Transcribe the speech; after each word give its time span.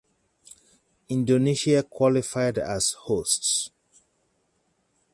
Indonesia 1.09 1.83
qualified 1.83 2.57
as 2.57 2.93
hosts. 3.01 3.69